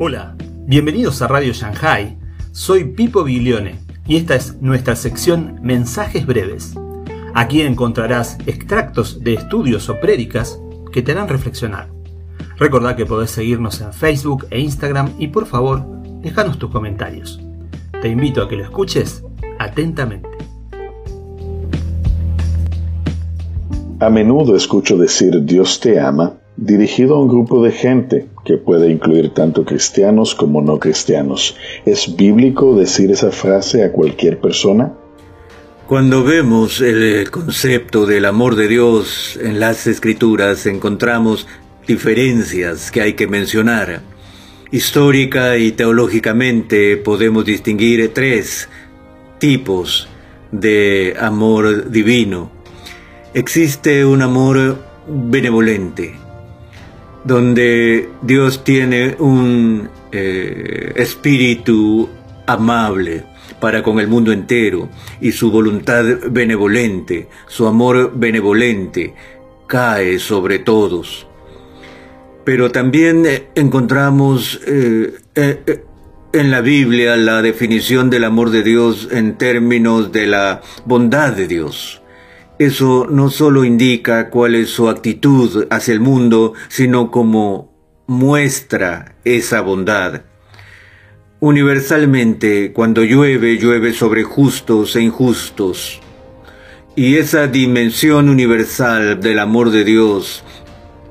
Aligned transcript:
Hola, 0.00 0.36
bienvenidos 0.64 1.22
a 1.22 1.26
Radio 1.26 1.52
Shanghai. 1.52 2.16
Soy 2.52 2.84
Pipo 2.84 3.24
Biglione 3.24 3.80
y 4.06 4.16
esta 4.16 4.36
es 4.36 4.54
nuestra 4.62 4.94
sección 4.94 5.58
Mensajes 5.60 6.24
Breves. 6.24 6.74
Aquí 7.34 7.62
encontrarás 7.62 8.38
extractos 8.46 9.24
de 9.24 9.34
estudios 9.34 9.88
o 9.88 9.98
prédicas 9.98 10.56
que 10.92 11.02
te 11.02 11.10
harán 11.10 11.26
reflexionar. 11.26 11.88
Recordá 12.58 12.94
que 12.94 13.06
podés 13.06 13.32
seguirnos 13.32 13.80
en 13.80 13.92
Facebook 13.92 14.46
e 14.50 14.60
Instagram 14.60 15.14
y 15.18 15.26
por 15.26 15.46
favor, 15.46 15.84
déjanos 16.22 16.60
tus 16.60 16.70
comentarios. 16.70 17.40
Te 18.00 18.06
invito 18.06 18.40
a 18.40 18.48
que 18.48 18.54
lo 18.54 18.62
escuches 18.62 19.24
atentamente. 19.58 20.28
A 23.98 24.08
menudo 24.10 24.54
escucho 24.54 24.96
decir 24.96 25.44
Dios 25.44 25.80
te 25.80 25.98
ama 25.98 26.34
dirigido 26.58 27.14
a 27.14 27.20
un 27.20 27.28
grupo 27.28 27.62
de 27.62 27.70
gente 27.70 28.26
que 28.44 28.58
puede 28.58 28.90
incluir 28.90 29.30
tanto 29.30 29.64
cristianos 29.64 30.34
como 30.34 30.60
no 30.60 30.78
cristianos. 30.78 31.56
¿Es 31.86 32.16
bíblico 32.16 32.76
decir 32.76 33.12
esa 33.12 33.30
frase 33.30 33.84
a 33.84 33.92
cualquier 33.92 34.40
persona? 34.40 34.92
Cuando 35.86 36.24
vemos 36.24 36.80
el 36.80 37.30
concepto 37.30 38.04
del 38.06 38.24
amor 38.24 38.56
de 38.56 38.68
Dios 38.68 39.38
en 39.40 39.60
las 39.60 39.86
escrituras 39.86 40.66
encontramos 40.66 41.46
diferencias 41.86 42.90
que 42.90 43.00
hay 43.02 43.12
que 43.14 43.28
mencionar. 43.28 44.02
Histórica 44.70 45.56
y 45.56 45.72
teológicamente 45.72 46.98
podemos 46.98 47.44
distinguir 47.44 48.12
tres 48.12 48.68
tipos 49.38 50.08
de 50.50 51.14
amor 51.18 51.90
divino. 51.90 52.50
Existe 53.32 54.04
un 54.04 54.20
amor 54.20 54.76
benevolente, 55.06 56.14
donde 57.28 58.08
Dios 58.22 58.64
tiene 58.64 59.14
un 59.18 59.90
eh, 60.12 60.94
espíritu 60.96 62.08
amable 62.46 63.22
para 63.60 63.82
con 63.82 64.00
el 64.00 64.08
mundo 64.08 64.32
entero 64.32 64.88
y 65.20 65.32
su 65.32 65.50
voluntad 65.50 66.04
benevolente, 66.30 67.28
su 67.46 67.66
amor 67.66 68.12
benevolente 68.14 69.14
cae 69.66 70.18
sobre 70.18 70.58
todos. 70.60 71.26
Pero 72.46 72.72
también 72.72 73.26
eh, 73.26 73.48
encontramos 73.54 74.58
eh, 74.66 75.12
en 76.32 76.50
la 76.50 76.62
Biblia 76.62 77.14
la 77.18 77.42
definición 77.42 78.08
del 78.08 78.24
amor 78.24 78.48
de 78.48 78.62
Dios 78.62 79.06
en 79.12 79.36
términos 79.36 80.12
de 80.12 80.28
la 80.28 80.62
bondad 80.86 81.34
de 81.34 81.46
Dios. 81.46 81.97
Eso 82.58 83.06
no 83.08 83.30
solo 83.30 83.64
indica 83.64 84.30
cuál 84.30 84.56
es 84.56 84.70
su 84.70 84.88
actitud 84.88 85.68
hacia 85.70 85.94
el 85.94 86.00
mundo, 86.00 86.54
sino 86.68 87.12
cómo 87.12 87.72
muestra 88.08 89.14
esa 89.24 89.60
bondad. 89.60 90.22
Universalmente, 91.38 92.72
cuando 92.72 93.04
llueve, 93.04 93.58
llueve 93.58 93.92
sobre 93.92 94.24
justos 94.24 94.96
e 94.96 95.02
injustos. 95.02 96.00
Y 96.96 97.14
esa 97.18 97.46
dimensión 97.46 98.28
universal 98.28 99.20
del 99.20 99.38
amor 99.38 99.70
de 99.70 99.84
Dios 99.84 100.42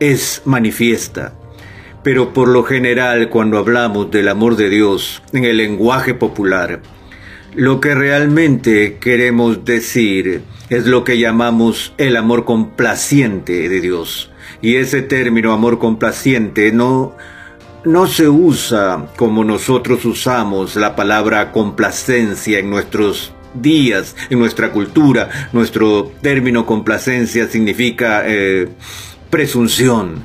es 0.00 0.42
manifiesta. 0.46 1.32
Pero 2.02 2.32
por 2.32 2.48
lo 2.48 2.64
general, 2.64 3.30
cuando 3.30 3.58
hablamos 3.58 4.10
del 4.10 4.28
amor 4.28 4.56
de 4.56 4.68
Dios 4.68 5.22
en 5.32 5.44
el 5.44 5.58
lenguaje 5.58 6.12
popular, 6.12 6.80
lo 7.56 7.80
que 7.80 7.94
realmente 7.94 8.98
queremos 9.00 9.64
decir 9.64 10.42
es 10.68 10.84
lo 10.84 11.04
que 11.04 11.18
llamamos 11.18 11.94
el 11.96 12.16
amor 12.16 12.44
complaciente 12.44 13.70
de 13.70 13.80
Dios. 13.80 14.30
Y 14.60 14.76
ese 14.76 15.00
término 15.00 15.52
amor 15.52 15.78
complaciente 15.78 16.70
no, 16.70 17.16
no 17.84 18.06
se 18.08 18.28
usa 18.28 19.08
como 19.16 19.42
nosotros 19.42 20.04
usamos 20.04 20.76
la 20.76 20.94
palabra 20.94 21.50
complacencia 21.50 22.58
en 22.58 22.68
nuestros 22.68 23.32
días, 23.54 24.14
en 24.28 24.38
nuestra 24.38 24.70
cultura. 24.70 25.48
Nuestro 25.54 26.12
término 26.20 26.66
complacencia 26.66 27.48
significa 27.48 28.22
eh, 28.26 28.68
presunción, 29.30 30.24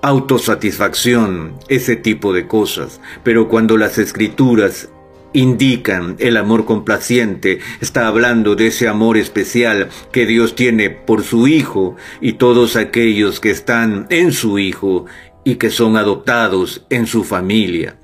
autosatisfacción, 0.00 1.54
ese 1.68 1.96
tipo 1.96 2.32
de 2.32 2.46
cosas. 2.46 3.00
Pero 3.24 3.48
cuando 3.48 3.76
las 3.76 3.98
escrituras 3.98 4.90
indican 5.36 6.16
el 6.18 6.38
amor 6.38 6.64
complaciente, 6.64 7.58
está 7.82 8.08
hablando 8.08 8.56
de 8.56 8.68
ese 8.68 8.88
amor 8.88 9.18
especial 9.18 9.90
que 10.10 10.24
Dios 10.24 10.54
tiene 10.54 10.88
por 10.88 11.22
su 11.22 11.46
Hijo 11.46 11.94
y 12.22 12.34
todos 12.34 12.74
aquellos 12.74 13.38
que 13.38 13.50
están 13.50 14.06
en 14.08 14.32
su 14.32 14.58
Hijo 14.58 15.04
y 15.44 15.56
que 15.56 15.68
son 15.68 15.98
adoptados 15.98 16.86
en 16.88 17.06
su 17.06 17.22
familia. 17.22 17.98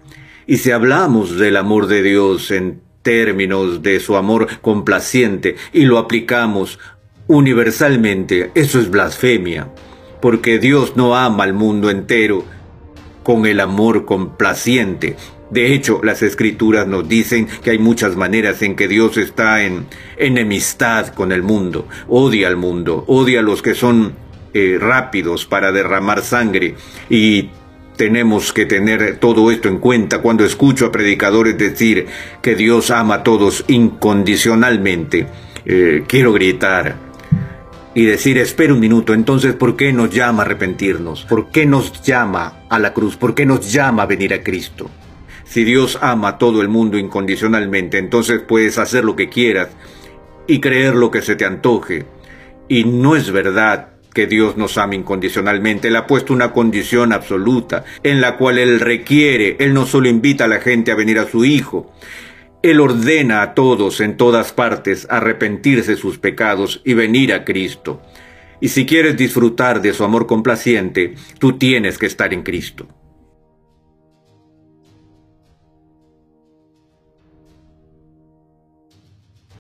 Y 0.47 0.59
si 0.59 0.73
hablamos 0.73 1.39
del 1.39 1.57
amor 1.57 1.87
de 1.87 2.03
Dios 2.03 2.51
en 2.51 2.83
términos 3.01 3.83
de 3.83 3.99
su 3.99 4.17
amor 4.17 4.61
complaciente 4.61 5.57
y 5.73 5.87
lo 5.87 5.97
aplicamos 5.97 6.79
universalmente, 7.29 8.51
eso 8.55 8.79
es 8.79 8.91
blasfemia, 8.91 9.71
porque 10.21 10.59
Dios 10.59 10.97
no 10.97 11.17
ama 11.17 11.45
al 11.45 11.55
mundo 11.55 11.89
entero 11.89 12.45
con 13.23 13.47
el 13.47 13.59
amor 13.61 14.05
complaciente, 14.05 15.17
de 15.53 15.75
hecho, 15.75 16.01
las 16.03 16.23
escrituras 16.23 16.87
nos 16.87 17.07
dicen 17.07 17.47
que 17.63 17.73
hay 17.73 17.79
muchas 17.79 18.17
maneras 18.17 18.63
en 18.63 18.75
que 18.75 18.89
Dios 18.89 19.19
está 19.19 19.63
en 19.63 19.85
enemistad 20.17 21.09
con 21.09 21.31
el 21.31 21.43
mundo, 21.43 21.87
odia 22.09 22.49
al 22.49 22.57
mundo, 22.57 23.05
odia 23.07 23.41
a 23.41 23.43
los 23.43 23.61
que 23.61 23.75
son 23.75 24.15
eh, 24.55 24.79
rápidos 24.81 25.45
para 25.45 25.71
derramar 25.71 26.23
sangre 26.23 26.75
y 27.11 27.51
tenemos 27.97 28.55
que 28.55 28.65
tener 28.65 29.19
todo 29.19 29.51
esto 29.51 29.69
en 29.69 29.77
cuenta 29.77 30.23
cuando 30.23 30.43
escucho 30.43 30.87
a 30.87 30.93
predicadores 30.93 31.59
decir 31.59 32.07
que 32.41 32.55
Dios 32.55 32.91
ama 32.91 33.17
a 33.17 33.23
todos 33.23 33.67
incondicionalmente. 33.69 35.27
Eh, 35.67 36.05
quiero 36.07 36.33
gritar 36.33 36.97
y 37.95 38.07
decir, 38.07 38.39
espera 38.39 38.73
un 38.73 38.81
minuto, 38.81 39.13
entonces, 39.13 39.53
¿por 39.53 39.77
qué 39.77 39.93
nos 39.93 40.09
llama 40.09 40.45
a 40.45 40.47
arrepentirnos? 40.47 41.25
¿Por 41.25 41.51
qué 41.51 41.67
nos 41.67 42.01
llama 42.01 42.63
a 42.71 42.79
la 42.79 42.95
cruz? 42.95 43.19
¿Por 43.19 43.35
qué 43.35 43.45
nos 43.45 43.71
llama 43.71 44.05
a 44.05 44.07
venir 44.07 44.33
a 44.33 44.43
Cristo? 44.43 44.89
Si 45.53 45.65
Dios 45.65 45.99
ama 46.01 46.29
a 46.29 46.39
todo 46.39 46.63
el 46.63 46.71
mundo 46.71 46.97
incondicionalmente, 46.97 47.99
entonces 47.99 48.41
puedes 48.41 48.79
hacer 48.79 49.05
lo 49.05 49.17
que 49.17 49.29
quieras 49.29 49.69
y 50.47 50.61
creer 50.61 50.95
lo 50.95 51.11
que 51.11 51.21
se 51.21 51.37
te 51.37 51.45
antoje. 51.45 52.07
Y 52.69 52.85
no 52.85 53.17
es 53.17 53.31
verdad 53.31 53.91
que 54.15 54.27
Dios 54.27 54.57
nos 54.57 54.79
ama 54.79 54.95
incondicionalmente. 54.95 55.89
Él 55.89 55.97
ha 55.97 56.07
puesto 56.07 56.33
una 56.33 56.53
condición 56.53 57.13
absoluta 57.13 57.85
en 58.03 58.23
la 58.23 58.39
cual 58.39 58.57
Él 58.57 58.81
requiere, 58.81 59.57
Él 59.59 59.75
no 59.75 59.85
solo 59.85 60.09
invita 60.09 60.45
a 60.45 60.49
la 60.49 60.59
gente 60.59 60.91
a 60.91 60.95
venir 60.95 61.19
a 61.19 61.29
su 61.29 61.45
Hijo, 61.45 61.93
Él 62.63 62.81
ordena 62.81 63.43
a 63.43 63.53
todos 63.53 64.01
en 64.01 64.17
todas 64.17 64.55
partes 64.55 65.07
arrepentirse 65.11 65.91
de 65.91 65.97
sus 65.99 66.17
pecados 66.17 66.81
y 66.83 66.95
venir 66.95 67.35
a 67.35 67.45
Cristo. 67.45 68.01
Y 68.59 68.69
si 68.69 68.87
quieres 68.87 69.19
disfrutar 69.19 69.83
de 69.83 69.93
su 69.93 70.03
amor 70.03 70.27
complaciente, 70.27 71.15
tú 71.39 71.59
tienes 71.59 71.99
que 71.99 72.07
estar 72.07 72.33
en 72.33 72.43
Cristo. 72.43 72.89